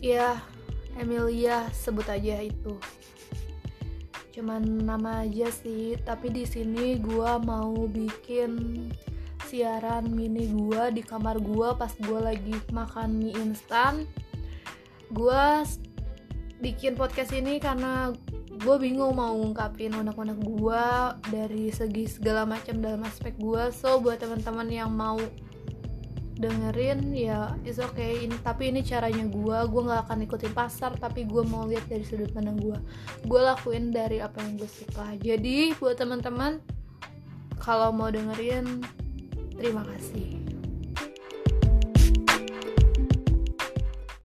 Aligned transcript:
ya 0.00 0.40
Emilia 0.98 1.68
sebut 1.70 2.08
aja 2.08 2.40
itu. 2.42 2.74
Cuman 4.34 4.64
nama 4.84 5.22
aja 5.22 5.52
sih 5.52 5.96
tapi 6.02 6.32
di 6.32 6.44
sini 6.48 6.98
gua 6.98 7.38
mau 7.38 7.86
bikin 7.86 8.88
siaran 9.46 10.10
mini 10.10 10.50
gua 10.50 10.88
di 10.88 11.04
kamar 11.04 11.38
gua 11.38 11.76
pas 11.76 11.92
gua 12.04 12.32
lagi 12.32 12.56
makan 12.72 13.20
mie 13.20 13.36
instan. 13.36 14.08
Gua 15.12 15.64
bikin 16.60 16.96
podcast 16.96 17.32
ini 17.32 17.56
karena 17.56 18.12
gue 18.60 18.76
bingung 18.76 19.16
mau 19.16 19.32
ngungkapin 19.32 19.96
unek-unek 19.96 20.36
gue 20.44 20.84
dari 21.32 21.72
segi 21.72 22.04
segala 22.04 22.44
macam 22.44 22.76
dalam 22.84 23.00
aspek 23.08 23.32
gue 23.40 23.72
so 23.72 23.96
buat 24.04 24.20
teman-teman 24.20 24.68
yang 24.68 24.92
mau 24.92 25.16
dengerin 26.40 27.12
ya 27.12 27.52
is 27.68 27.76
okay. 27.76 28.24
Ini 28.24 28.40
tapi 28.40 28.72
ini 28.72 28.80
caranya 28.80 29.28
gue 29.28 29.58
gue 29.68 29.82
nggak 29.84 30.08
akan 30.08 30.24
ikutin 30.24 30.56
pasar 30.56 30.96
tapi 30.96 31.28
gue 31.28 31.44
mau 31.44 31.68
lihat 31.68 31.84
dari 31.86 32.02
sudut 32.02 32.32
pandang 32.32 32.56
gue 32.56 32.78
gue 33.28 33.40
lakuin 33.40 33.92
dari 33.92 34.24
apa 34.24 34.40
yang 34.40 34.56
gue 34.56 34.70
suka. 34.70 35.14
Jadi 35.20 35.76
buat 35.76 36.00
teman-teman 36.00 36.64
kalau 37.60 37.92
mau 37.92 38.08
dengerin 38.08 38.80
terima 39.60 39.84
kasih 39.84 40.49